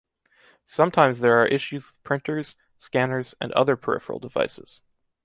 Sometimes 0.65 1.19
there 1.19 1.39
are 1.39 1.45
issues 1.45 1.85
with 1.85 2.03
printers, 2.03 2.55
scanners 2.79 3.35
and 3.39 3.51
other 3.51 3.75
peripheral 3.75 4.17
devices. 4.17 4.81